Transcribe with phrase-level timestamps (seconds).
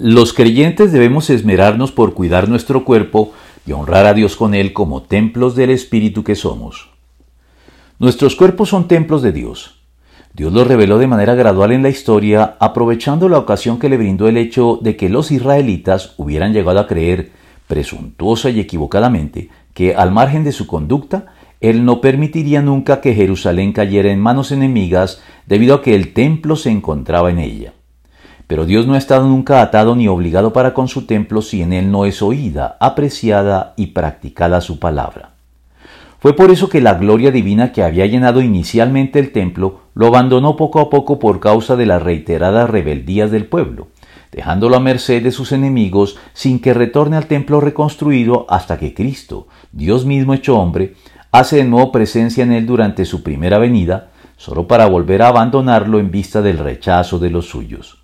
[0.00, 3.32] Los creyentes debemos esmerarnos por cuidar nuestro cuerpo
[3.66, 6.90] y honrar a Dios con él como templos del Espíritu que somos.
[7.98, 9.80] Nuestros cuerpos son templos de Dios.
[10.32, 14.28] Dios los reveló de manera gradual en la historia, aprovechando la ocasión que le brindó
[14.28, 17.32] el hecho de que los israelitas hubieran llegado a creer,
[17.66, 21.26] presuntuosa y equivocadamente, que al margen de su conducta,
[21.60, 26.54] Él no permitiría nunca que Jerusalén cayera en manos enemigas debido a que el templo
[26.54, 27.72] se encontraba en ella.
[28.48, 31.74] Pero Dios no ha estado nunca atado ni obligado para con su templo si en
[31.74, 35.32] él no es oída, apreciada y practicada su palabra.
[36.18, 40.56] Fue por eso que la gloria divina que había llenado inicialmente el templo lo abandonó
[40.56, 43.88] poco a poco por causa de las reiteradas rebeldías del pueblo,
[44.32, 49.46] dejándolo a merced de sus enemigos sin que retorne al templo reconstruido hasta que Cristo,
[49.72, 50.94] Dios mismo hecho hombre,
[51.32, 55.98] hace de nuevo presencia en él durante su primera venida, solo para volver a abandonarlo
[55.98, 57.97] en vista del rechazo de los suyos.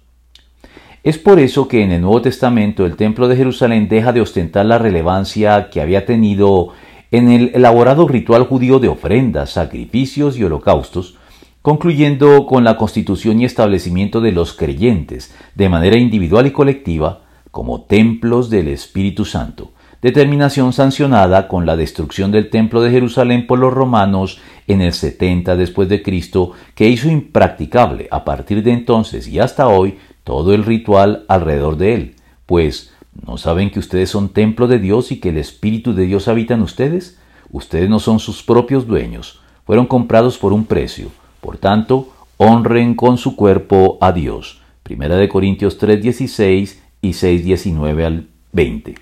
[1.04, 4.64] Es por eso que en el Nuevo Testamento el Templo de Jerusalén deja de ostentar
[4.64, 6.70] la relevancia que había tenido
[7.10, 11.18] en el elaborado ritual judío de ofrendas, sacrificios y holocaustos,
[11.60, 17.82] concluyendo con la constitución y establecimiento de los creyentes, de manera individual y colectiva, como
[17.82, 23.74] templos del Espíritu Santo, determinación sancionada con la destrucción del templo de Jerusalén por los
[23.74, 29.38] romanos en el 70 después de Cristo, que hizo impracticable a partir de entonces y
[29.38, 32.14] hasta hoy todo el ritual alrededor de él,
[32.46, 32.94] pues
[33.26, 36.54] ¿No saben que ustedes son templo de Dios y que el Espíritu de Dios habita
[36.54, 37.18] en ustedes?
[37.50, 41.08] Ustedes no son sus propios dueños, fueron comprados por un precio.
[41.40, 44.60] Por tanto, honren con su cuerpo a Dios.
[44.82, 48.92] Primera de Corintios 3:16 y 6:19 al 20.